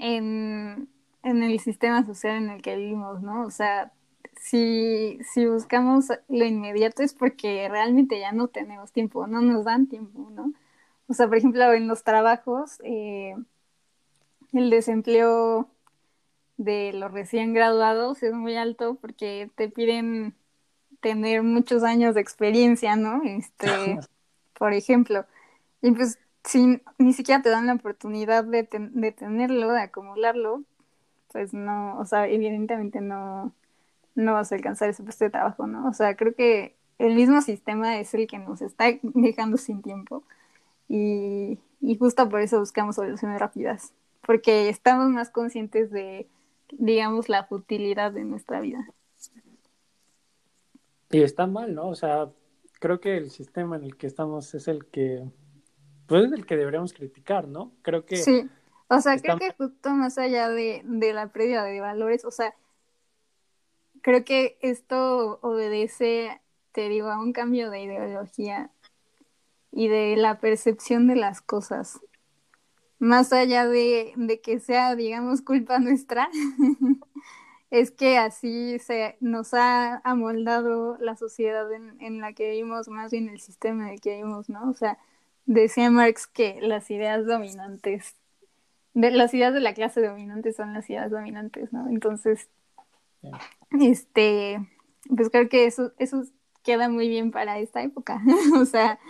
[0.00, 0.88] en,
[1.22, 3.44] el sistema social en el que vivimos, ¿no?
[3.46, 3.92] O sea,
[4.40, 9.86] si, si buscamos lo inmediato es porque realmente ya no tenemos tiempo, no nos dan
[9.86, 10.52] tiempo, ¿no?
[11.08, 13.34] O sea, por ejemplo, en los trabajos, eh,
[14.52, 15.68] el desempleo
[16.56, 20.34] de los recién graduados es muy alto porque te piden
[21.00, 23.22] tener muchos años de experiencia, ¿no?
[23.24, 23.98] Este,
[24.54, 25.26] por ejemplo.
[25.82, 30.62] Y pues si ni siquiera te dan la oportunidad de, de tenerlo, de acumularlo,
[31.32, 33.52] pues no, o sea, evidentemente no,
[34.14, 35.88] no vas a alcanzar ese puesto de trabajo, ¿no?
[35.88, 40.22] O sea, creo que el mismo sistema es el que nos está dejando sin tiempo
[40.88, 46.28] y, y justo por eso buscamos soluciones rápidas, porque estamos más conscientes de,
[46.72, 48.86] digamos, la futilidad de nuestra vida.
[51.10, 51.88] Y está mal, ¿no?
[51.88, 52.30] O sea,
[52.78, 55.24] creo que el sistema en el que estamos es el que
[56.10, 57.70] pues es el que deberíamos criticar, ¿no?
[57.82, 58.16] Creo que...
[58.16, 58.50] Sí,
[58.88, 62.52] o sea, creo que justo más allá de, de la pérdida de valores, o sea,
[64.02, 66.40] creo que esto obedece,
[66.72, 68.72] te digo, a un cambio de ideología
[69.70, 72.00] y de la percepción de las cosas.
[72.98, 76.28] Más allá de, de que sea, digamos, culpa nuestra,
[77.70, 83.12] es que así se nos ha amoldado la sociedad en, en la que vivimos, más
[83.12, 84.68] bien el sistema en el que vivimos, ¿no?
[84.68, 84.98] O sea,
[85.50, 88.14] decía Marx que las ideas dominantes,
[88.94, 91.88] de, las ideas de la clase dominante son las ideas dominantes, ¿no?
[91.88, 92.48] Entonces,
[93.80, 94.60] este,
[95.14, 96.22] pues creo que eso, eso
[96.62, 98.22] queda muy bien para esta época.
[98.60, 99.00] o sea,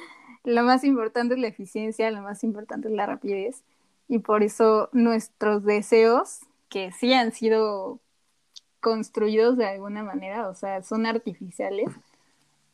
[0.43, 3.63] lo más importante es la eficiencia, lo más importante es la rapidez.
[4.09, 8.01] Y por eso nuestros deseos, que sí han sido
[8.81, 11.91] construidos de alguna manera, o sea, son artificiales,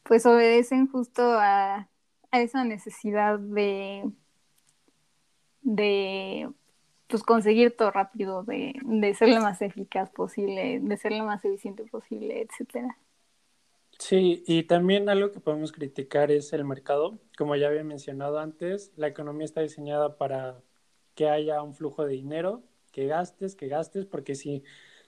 [0.05, 1.88] pues obedecen justo a
[2.40, 4.11] esa necesidad de,
[5.62, 6.51] de
[7.09, 11.44] pues conseguir todo rápido, de, de ser lo más eficaz posible, de ser lo más
[11.44, 12.96] eficiente posible, etcétera.
[13.99, 17.18] Sí, y también algo que podemos criticar es el mercado.
[17.38, 20.62] Como ya había mencionado antes, la economía está diseñada para
[21.14, 24.64] que haya un flujo de dinero, que gastes, que gastes, porque si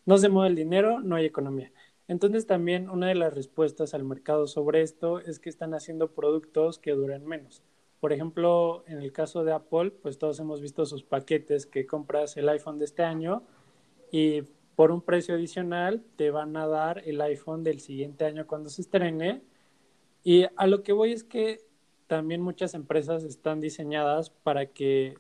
[0.07, 1.73] no se mueve el dinero, no hay economía.
[2.09, 6.79] Entonces también una de las respuestas al mercado sobre esto es que están haciendo productos
[6.79, 7.63] que duren menos.
[8.01, 12.37] Por ejemplo, en el caso de Apple, pues todos hemos visto sus paquetes que compras
[12.37, 13.43] el iPhone de este año
[14.11, 14.43] y
[14.75, 18.83] por un precio adicional te van a dar el iPhone del siguiente año cuando se
[18.83, 19.43] estrene.
[20.23, 21.61] Y a lo que voy es que
[22.07, 25.19] también muchas empresas están diseñadas para que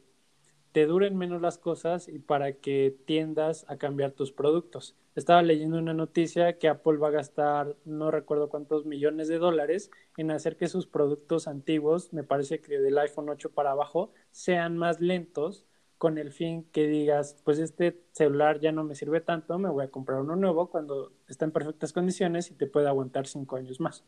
[0.73, 4.97] te duren menos las cosas y para que tiendas a cambiar tus productos.
[5.15, 9.91] Estaba leyendo una noticia que Apple va a gastar no recuerdo cuántos millones de dólares
[10.17, 14.77] en hacer que sus productos antiguos, me parece que del iPhone 8 para abajo, sean
[14.77, 15.65] más lentos
[15.97, 19.85] con el fin que digas, pues este celular ya no me sirve tanto, me voy
[19.85, 23.81] a comprar uno nuevo cuando está en perfectas condiciones y te puede aguantar cinco años
[23.81, 24.05] más.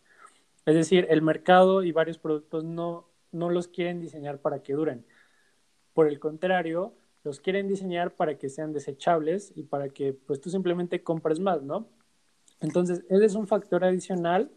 [0.66, 5.04] Es decir, el mercado y varios productos no, no los quieren diseñar para que duren
[5.92, 10.50] por el contrario, los quieren diseñar para que sean desechables y para que pues tú
[10.50, 11.88] simplemente compres más, ¿no?
[12.60, 14.50] Entonces, ese es un factor adicional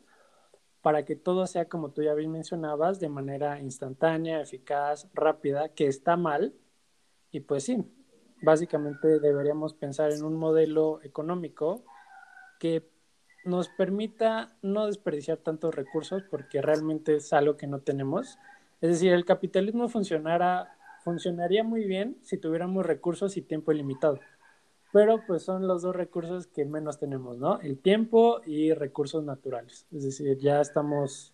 [0.81, 5.87] para que todo sea como tú ya bien mencionabas, de manera instantánea, eficaz, rápida, que
[5.87, 6.53] está mal.
[7.31, 7.85] Y pues sí,
[8.41, 11.85] básicamente deberíamos pensar en un modelo económico
[12.59, 12.89] que
[13.45, 18.37] nos permita no desperdiciar tantos recursos porque realmente es algo que no tenemos.
[18.81, 24.19] Es decir, el capitalismo funcionara funcionaría muy bien si tuviéramos recursos y tiempo ilimitado.
[24.91, 27.59] Pero pues son los dos recursos que menos tenemos, ¿no?
[27.61, 29.87] El tiempo y recursos naturales.
[29.91, 31.33] Es decir, ya estamos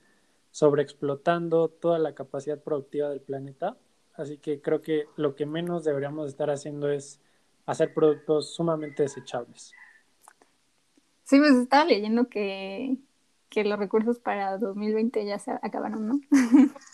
[0.52, 3.78] sobreexplotando toda la capacidad productiva del planeta.
[4.16, 7.22] Así que creo que lo que menos deberíamos estar haciendo es
[7.66, 9.74] hacer productos sumamente desechables.
[11.24, 12.98] Sí, pues estaba leyendo que,
[13.50, 16.20] que los recursos para 2020 ya se acabaron, ¿no?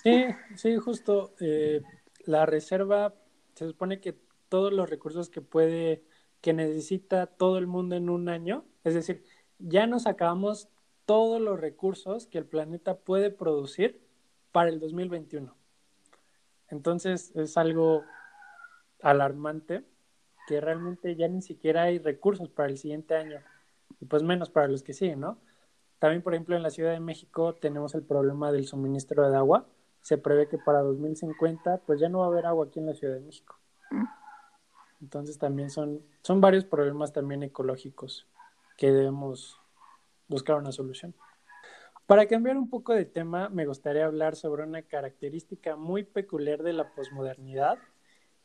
[0.03, 1.33] Sí, sí, justo.
[1.39, 1.81] Eh,
[2.25, 3.15] la reserva
[3.55, 4.17] se supone que
[4.49, 6.03] todos los recursos que puede,
[6.41, 9.23] que necesita todo el mundo en un año, es decir,
[9.59, 10.69] ya nos acabamos
[11.05, 14.01] todos los recursos que el planeta puede producir
[14.51, 15.55] para el 2021.
[16.69, 18.03] Entonces es algo
[19.01, 19.85] alarmante
[20.47, 23.39] que realmente ya ni siquiera hay recursos para el siguiente año
[23.99, 25.39] y pues menos para los que siguen, ¿no?
[25.99, 29.67] También, por ejemplo, en la Ciudad de México tenemos el problema del suministro de agua
[30.05, 32.93] se prevé que para 2050 pues ya no va a haber agua aquí en la
[32.93, 33.57] Ciudad de México.
[35.01, 38.27] Entonces también son, son varios problemas también ecológicos
[38.77, 39.59] que debemos
[40.27, 41.15] buscar una solución.
[42.05, 46.73] Para cambiar un poco de tema, me gustaría hablar sobre una característica muy peculiar de
[46.73, 47.79] la posmodernidad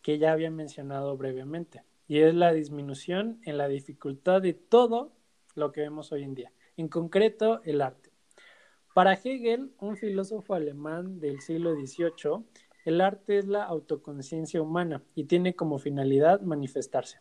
[0.01, 5.13] que ya había mencionado brevemente, y es la disminución en la dificultad de todo
[5.57, 8.10] lo que vemos hoy en día, en concreto el arte.
[9.01, 12.45] Para Hegel, un filósofo alemán del siglo XVIII,
[12.85, 17.19] el arte es la autoconciencia humana y tiene como finalidad manifestarse.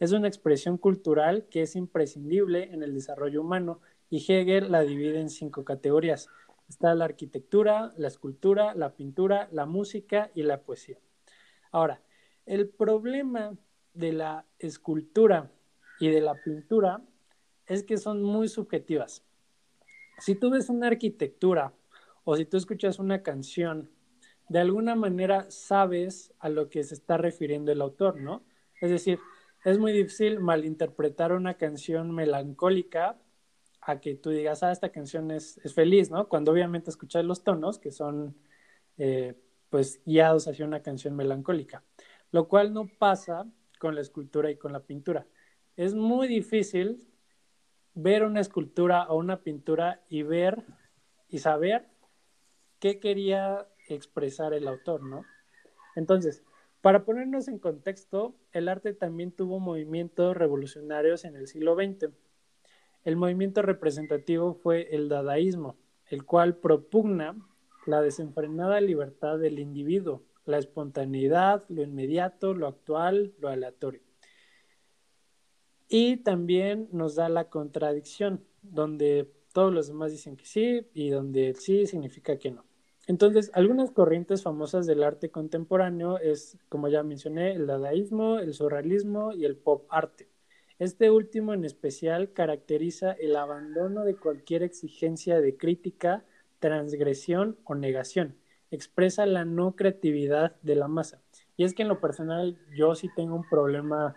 [0.00, 5.20] Es una expresión cultural que es imprescindible en el desarrollo humano y Hegel la divide
[5.20, 6.26] en cinco categorías.
[6.68, 10.98] Está la arquitectura, la escultura, la pintura, la música y la poesía.
[11.70, 12.02] Ahora,
[12.44, 13.56] el problema
[13.94, 15.52] de la escultura
[16.00, 17.04] y de la pintura
[17.66, 19.22] es que son muy subjetivas
[20.20, 21.74] si tú ves una arquitectura
[22.24, 23.90] o si tú escuchas una canción,
[24.48, 28.44] de alguna manera sabes a lo que se está refiriendo el autor, ¿no?
[28.80, 29.18] Es decir,
[29.64, 33.18] es muy difícil malinterpretar una canción melancólica
[33.80, 36.28] a que tú digas, ah, esta canción es, feliz, ¿no?
[36.28, 38.36] Cuando obviamente escuchas los tonos que son,
[38.98, 39.34] eh,
[39.70, 41.84] pues, guiados hacia una canción melancólica,
[42.32, 43.46] lo cual no pasa
[43.78, 45.26] con la escultura y con la pintura.
[45.76, 47.06] Es muy difícil
[48.02, 50.64] ver una escultura o una pintura y ver
[51.28, 51.86] y saber
[52.78, 55.24] qué quería expresar el autor, ¿no?
[55.96, 56.42] Entonces,
[56.80, 62.10] para ponernos en contexto, el arte también tuvo movimientos revolucionarios en el siglo XX.
[63.04, 67.36] El movimiento representativo fue el dadaísmo, el cual propugna
[67.86, 74.09] la desenfrenada libertad del individuo, la espontaneidad, lo inmediato, lo actual, lo aleatorio.
[75.92, 81.48] Y también nos da la contradicción, donde todos los demás dicen que sí y donde
[81.48, 82.64] el sí significa que no.
[83.08, 89.32] Entonces, algunas corrientes famosas del arte contemporáneo es, como ya mencioné, el dadaísmo, el surrealismo
[89.32, 90.28] y el pop arte.
[90.78, 96.24] Este último en especial caracteriza el abandono de cualquier exigencia de crítica,
[96.60, 98.36] transgresión o negación.
[98.70, 101.20] Expresa la no creatividad de la masa.
[101.56, 104.14] Y es que en lo personal yo sí tengo un problema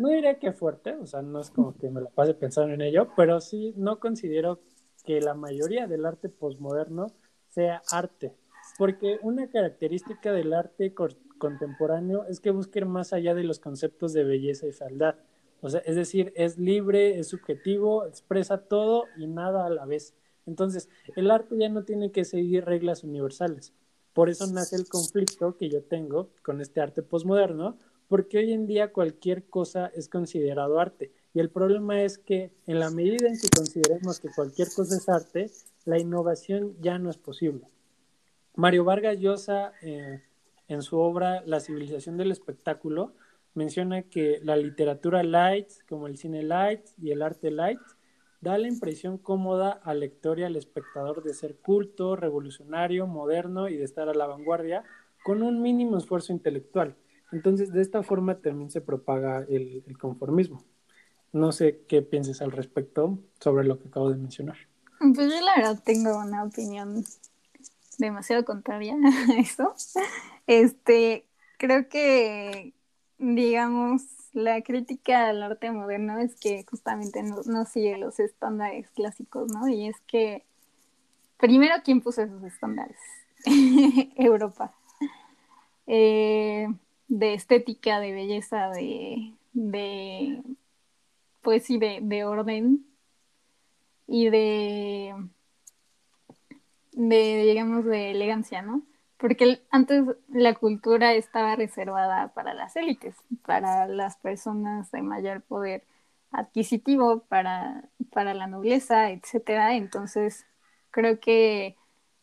[0.00, 2.80] no diría que fuerte, o sea, no es como que me la pase pensando en
[2.80, 4.60] ello, pero sí no considero
[5.04, 7.08] que la mayoría del arte posmoderno
[7.50, 8.34] sea arte,
[8.78, 10.94] porque una característica del arte
[11.36, 15.16] contemporáneo es que busca ir más allá de los conceptos de belleza y fealdad.
[15.60, 20.14] O sea, es decir, es libre, es subjetivo, expresa todo y nada a la vez.
[20.46, 23.74] Entonces, el arte ya no tiene que seguir reglas universales.
[24.14, 27.76] Por eso nace el conflicto que yo tengo con este arte posmoderno,
[28.10, 31.12] porque hoy en día cualquier cosa es considerado arte.
[31.32, 35.08] Y el problema es que en la medida en que consideremos que cualquier cosa es
[35.08, 35.48] arte,
[35.84, 37.68] la innovación ya no es posible.
[38.56, 40.24] Mario Vargas Llosa, eh,
[40.66, 43.14] en su obra La civilización del espectáculo,
[43.54, 47.78] menciona que la literatura light, como el cine light y el arte light,
[48.40, 53.76] da la impresión cómoda al lector y al espectador de ser culto, revolucionario, moderno y
[53.76, 54.82] de estar a la vanguardia
[55.22, 56.96] con un mínimo esfuerzo intelectual.
[57.32, 60.64] Entonces, de esta forma también se propaga el, conformismo.
[61.32, 64.56] No sé qué pienses al respecto sobre lo que acabo de mencionar.
[64.98, 67.04] Pues yo la verdad tengo una opinión
[67.98, 68.96] demasiado contraria
[69.28, 69.74] a eso.
[70.46, 71.26] Este,
[71.58, 72.74] creo que,
[73.18, 74.02] digamos,
[74.32, 79.68] la crítica al arte moderno es que justamente no, no sigue los estándares clásicos, ¿no?
[79.68, 80.44] Y es que,
[81.38, 82.98] primero, ¿quién puso esos estándares?
[84.16, 84.74] Europa.
[85.86, 86.68] Eh,
[87.10, 90.42] de estética, de belleza, de, de
[91.42, 92.86] pues sí, de, de orden
[94.06, 95.14] y de,
[96.92, 98.82] de, digamos, de elegancia, ¿no?
[99.16, 105.84] Porque antes la cultura estaba reservada para las élites, para las personas de mayor poder
[106.30, 109.74] adquisitivo, para, para la nobleza, etcétera.
[109.74, 110.46] Entonces,
[110.92, 111.76] creo que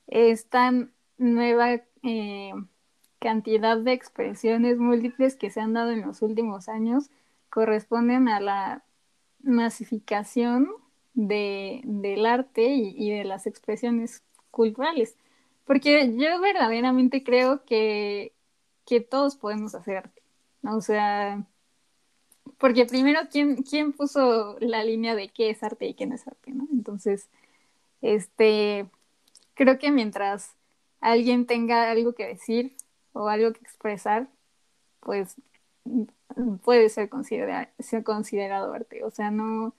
[0.08, 0.72] esta
[1.18, 2.54] nueva eh,
[3.20, 7.10] cantidad de expresiones múltiples que se han dado en los últimos años
[7.50, 8.84] corresponden a la
[9.42, 10.70] masificación
[11.14, 15.18] de, del arte y, de las expresiones culturales.
[15.66, 18.34] Porque yo verdaderamente creo que,
[18.86, 20.22] que todos podemos hacer arte.
[20.64, 21.46] O sea,
[22.58, 26.28] porque primero, ¿quién, ¿quién puso la línea de qué es arte y qué no es
[26.28, 26.52] arte?
[26.52, 26.68] ¿no?
[26.72, 27.30] Entonces,
[28.02, 28.88] este,
[29.56, 30.56] creo que mientras
[31.00, 32.76] alguien tenga algo que decir
[33.18, 34.28] o algo que expresar,
[35.00, 35.36] pues
[36.64, 37.10] puede ser,
[37.80, 39.04] ser considerado arte.
[39.04, 39.74] O sea, no,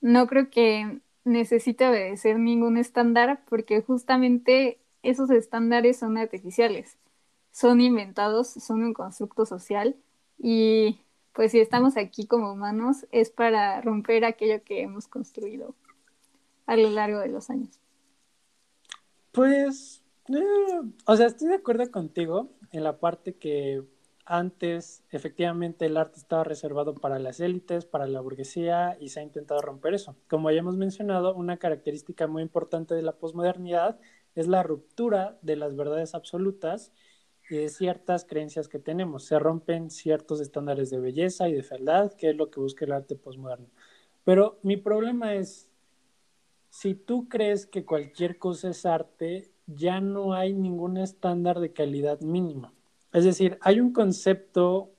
[0.00, 6.96] no creo que necesite obedecer ningún estándar porque justamente esos estándares son artificiales,
[7.52, 9.96] son inventados, son un constructo social
[10.38, 11.00] y
[11.32, 15.74] pues si estamos aquí como humanos es para romper aquello que hemos construido
[16.66, 17.80] a lo largo de los años.
[19.32, 23.82] Pues, eh, o sea, estoy de acuerdo contigo en la parte que
[24.26, 29.22] antes efectivamente el arte estaba reservado para las élites, para la burguesía y se ha
[29.22, 30.16] intentado romper eso.
[30.28, 33.98] Como ya hemos mencionado, una característica muy importante de la posmodernidad
[34.34, 36.92] es la ruptura de las verdades absolutas
[37.50, 39.24] y de ciertas creencias que tenemos.
[39.24, 42.92] Se rompen ciertos estándares de belleza y de fealdad, que es lo que busca el
[42.92, 43.68] arte posmoderno.
[44.24, 45.70] Pero mi problema es,
[46.70, 52.20] si tú crees que cualquier cosa es arte, ya no hay ningún estándar de calidad
[52.20, 52.72] mínima.
[53.12, 54.90] Es decir, hay un concepto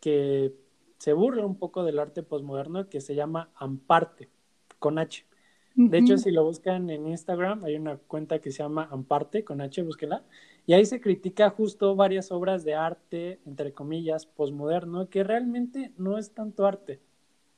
[0.00, 0.54] que
[0.98, 4.28] se burla un poco del arte posmoderno que se llama amparte,
[4.78, 5.24] con H.
[5.74, 9.60] De hecho, si lo buscan en Instagram, hay una cuenta que se llama Amparte, con
[9.60, 10.24] H, búsquela.
[10.66, 16.18] Y ahí se critica justo varias obras de arte, entre comillas, posmoderno, que realmente no
[16.18, 17.00] es tanto arte.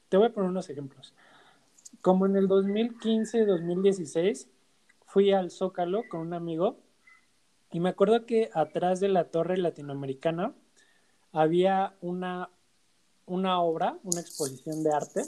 [0.08, 1.14] Te voy a poner unos ejemplos.
[2.00, 4.46] Como en el 2015-2016,
[5.12, 6.78] fui al Zócalo con un amigo
[7.70, 10.54] y me acuerdo que atrás de la torre latinoamericana
[11.32, 12.48] había una,
[13.26, 15.22] una obra, una exposición de arte.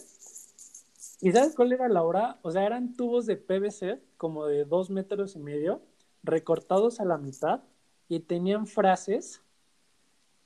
[1.20, 2.39] ¿Y sabes cuál era la obra?
[2.41, 5.82] O sea, eran tubos de PVC como de dos metros y medio,
[6.22, 7.61] recortados a la mitad
[8.09, 9.43] y tenían frases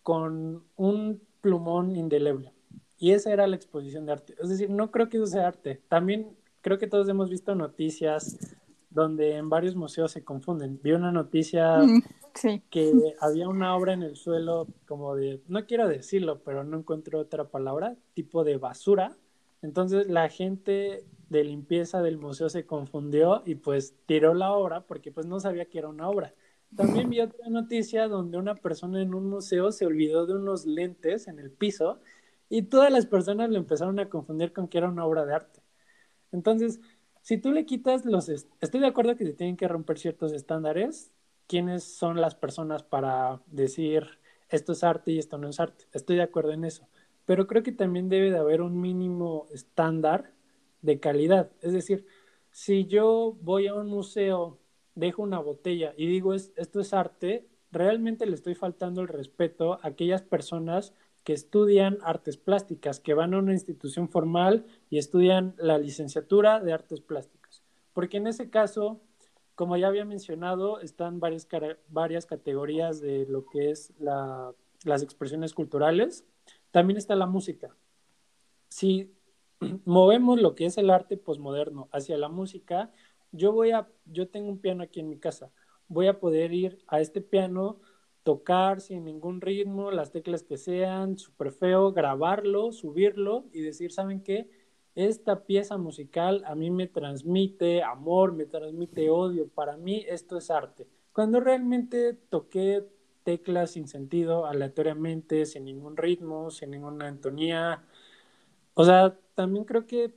[0.03, 2.53] con un plumón indeleble.
[2.99, 4.34] Y esa era la exposición de arte.
[4.41, 5.80] Es decir, no creo que eso sea arte.
[5.89, 8.57] También creo que todos hemos visto noticias
[8.91, 10.80] donde en varios museos se confunden.
[10.82, 12.03] Vi una noticia mm,
[12.70, 17.18] que había una obra en el suelo como de, no quiero decirlo, pero no encuentro
[17.18, 19.16] otra palabra, tipo de basura.
[19.62, 25.12] Entonces la gente de limpieza del museo se confundió y pues tiró la obra porque
[25.12, 26.34] pues no sabía que era una obra.
[26.76, 31.26] También vi otra noticia donde una persona en un museo se olvidó de unos lentes
[31.26, 31.99] en el piso
[32.49, 35.61] y todas las personas lo empezaron a confundir con que era una obra de arte.
[36.30, 36.80] Entonces,
[37.29, 38.31] si tú le quitas los...
[38.31, 41.12] Estoy de acuerdo que se tienen que romper ciertos estándares.
[41.47, 44.18] ¿Quiénes son las personas para decir
[44.49, 45.85] esto es arte y esto no es arte?
[45.93, 46.89] Estoy de acuerdo en eso.
[47.26, 50.33] Pero creo que también debe de haber un mínimo estándar
[50.81, 51.53] de calidad.
[51.61, 52.07] Es decir,
[52.51, 54.59] si yo voy a un museo,
[54.95, 59.89] dejo una botella y digo esto es arte, realmente le estoy faltando el respeto a
[59.89, 60.95] aquellas personas
[61.29, 66.72] que estudian artes plásticas, que van a una institución formal y estudian la licenciatura de
[66.72, 67.62] artes plásticas.
[67.93, 69.03] Porque en ese caso,
[69.55, 71.47] como ya había mencionado, están varias,
[71.91, 76.24] varias categorías de lo que es las expresiones culturales.
[76.70, 77.76] También está la música.
[78.70, 79.14] Si
[79.85, 82.91] movemos lo que es el arte posmoderno hacia la música,
[83.33, 85.53] yo voy a, yo tengo un piano aquí en mi casa,
[85.89, 87.81] voy a poder ir a este piano,
[88.29, 94.22] tocar sin ningún ritmo, las teclas que sean, súper feo, grabarlo, subirlo y decir, ¿saben
[94.22, 94.51] qué?
[94.95, 100.51] Esta pieza musical a mí me transmite amor, me transmite odio, para mí esto es
[100.51, 100.87] arte.
[101.14, 102.85] Cuando realmente toqué
[103.24, 107.83] teclas sin sentido, aleatoriamente, sin ningún ritmo, sin ninguna entonía,
[108.74, 110.12] o sea, también creo que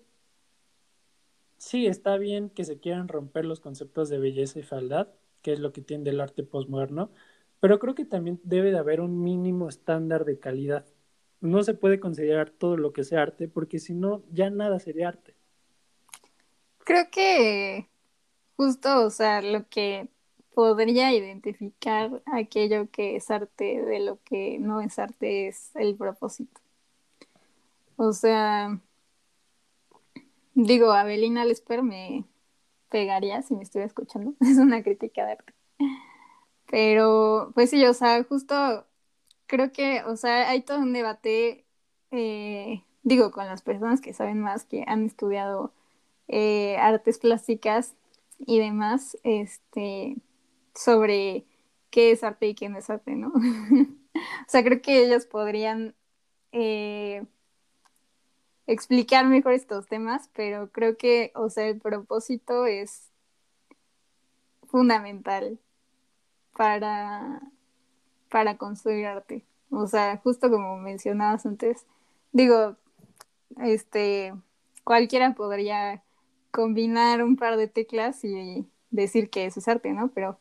[1.56, 5.08] sí, está bien que se quieran romper los conceptos de belleza y fealdad,
[5.42, 7.10] que es lo que tiene el arte postmoderno,
[7.62, 10.86] pero creo que también debe de haber un mínimo estándar de calidad.
[11.40, 15.08] No se puede considerar todo lo que sea arte, porque si no, ya nada sería
[15.08, 15.34] arte.
[16.80, 17.88] Creo que
[18.58, 20.10] justo, o sea, lo que
[20.54, 26.60] podría identificar aquello que es arte de lo que no es arte es el propósito.
[27.96, 28.82] O sea,
[30.54, 32.26] Digo, Abelina Lesper me
[32.90, 34.34] pegaría si me estuviera escuchando.
[34.42, 35.54] Es una crítica de arte.
[36.72, 38.88] Pero, pues sí, o sea, justo
[39.48, 41.66] creo que, o sea, hay todo un debate,
[42.12, 45.74] eh, digo, con las personas que saben más, que han estudiado
[46.30, 47.96] eh, artes plásticas
[48.40, 50.16] y demás, este,
[50.76, 51.46] sobre
[51.92, 53.30] qué es arte y qué no es arte, ¿no?
[53.36, 55.96] o sea, creo que ellos podrían
[56.54, 57.26] eh,
[58.68, 63.12] explicar mejor estos temas, pero creo que, o sea, el propósito es
[64.68, 65.60] fundamental
[66.56, 67.42] para,
[68.30, 69.44] para construir arte.
[69.70, 71.86] O sea, justo como mencionabas antes,
[72.32, 72.76] digo,
[73.62, 74.34] este,
[74.84, 76.04] cualquiera podría
[76.52, 80.10] combinar un par de teclas y decir que eso es arte, ¿no?
[80.10, 80.38] Pero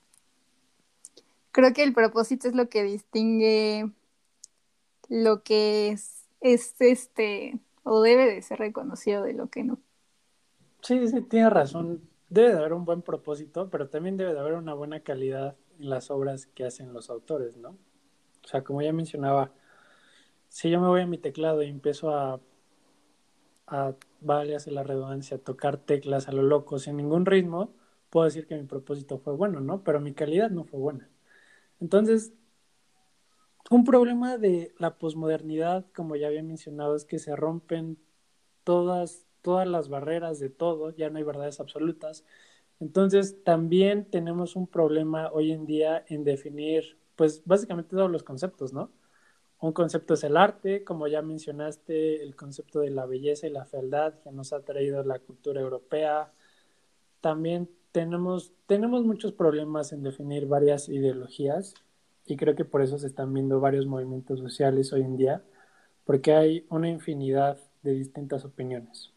[1.53, 3.91] creo que el propósito es lo que distingue
[5.09, 9.79] lo que es, es este o debe de ser reconocido de lo que no.
[10.83, 12.01] Sí, sí, tiene razón.
[12.29, 16.11] Debe de haber un buen propósito, pero también debe de haber una buena calidad las
[16.11, 17.71] obras que hacen los autores, ¿no?
[18.45, 19.53] O sea, como ya mencionaba,
[20.49, 22.41] si yo me voy a mi teclado y empiezo a,
[23.67, 27.73] a vale, hace la redundancia, tocar teclas a lo loco sin ningún ritmo,
[28.11, 29.83] puedo decir que mi propósito fue bueno, ¿no?
[29.85, 31.09] Pero mi calidad no fue buena.
[31.81, 32.33] Entonces,
[33.71, 37.99] un problema de la posmodernidad, como ya había mencionado, es que se rompen
[38.65, 42.25] todas, todas las barreras de todo, ya no hay verdades absolutas.
[42.81, 48.73] Entonces, también tenemos un problema hoy en día en definir, pues básicamente todos los conceptos,
[48.73, 48.91] ¿no?
[49.61, 53.67] Un concepto es el arte, como ya mencionaste, el concepto de la belleza y la
[53.67, 56.33] fealdad que nos ha traído la cultura europea.
[57.21, 61.75] También tenemos, tenemos muchos problemas en definir varias ideologías
[62.27, 65.43] y creo que por eso se están viendo varios movimientos sociales hoy en día,
[66.05, 69.13] porque hay una infinidad de distintas opiniones.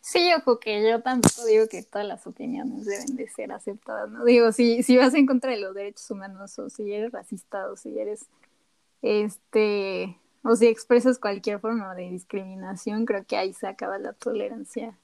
[0.00, 4.24] Sí, ojo, que yo tampoco digo que todas las opiniones deben de ser aceptadas, ¿no?
[4.24, 7.76] Digo, si, si vas en contra de los derechos humanos o si eres racista o
[7.76, 8.26] si eres,
[9.02, 14.98] este, o si expresas cualquier forma de discriminación, creo que ahí se acaba la tolerancia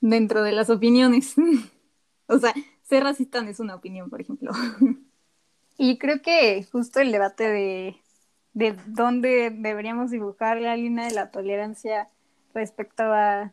[0.00, 1.34] dentro de las opiniones.
[2.28, 2.54] o sea,
[2.84, 4.52] ser racista no es una opinión, por ejemplo.
[5.78, 7.96] Y creo que justo el debate de,
[8.54, 12.08] de dónde deberíamos dibujar la línea de la tolerancia
[12.54, 13.52] respecto a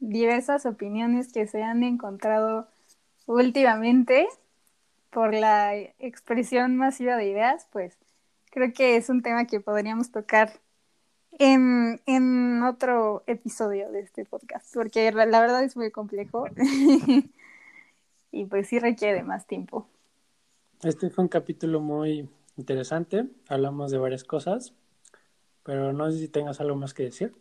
[0.00, 2.68] diversas opiniones que se han encontrado
[3.26, 4.26] últimamente
[5.10, 7.96] por la expresión masiva de ideas, pues
[8.50, 10.52] creo que es un tema que podríamos tocar
[11.38, 16.46] en, en otro episodio de este podcast, porque la verdad es muy complejo
[18.32, 19.86] y pues sí requiere más tiempo.
[20.82, 23.28] Este fue un capítulo muy interesante.
[23.48, 24.74] Hablamos de varias cosas,
[25.62, 27.34] pero no sé si tengas algo más que decir.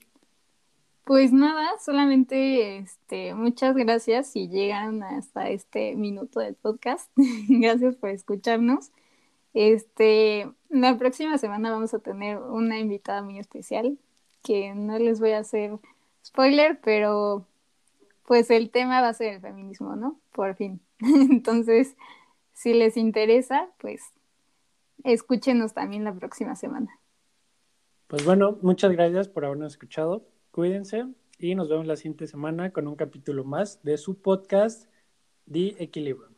[1.10, 7.12] Pues nada, solamente este, muchas gracias si llegan hasta este minuto del podcast.
[7.50, 8.92] gracias por escucharnos.
[9.56, 13.98] Este, la próxima semana vamos a tener una invitada muy especial
[14.44, 15.80] que no les voy a hacer
[16.24, 17.44] spoiler, pero
[18.28, 20.20] pues el tema va a ser el feminismo, ¿no?
[20.32, 20.80] Por fin.
[21.00, 21.96] Entonces,
[22.54, 24.04] si les interesa, pues
[25.04, 27.00] escúchenos también la próxima semana.
[28.06, 30.24] Pues bueno, muchas gracias por habernos escuchado.
[30.60, 31.06] Cuídense
[31.38, 34.90] y nos vemos la siguiente semana con un capítulo más de su podcast
[35.50, 36.34] The Equilibrium.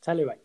[0.00, 0.43] Sale, bye.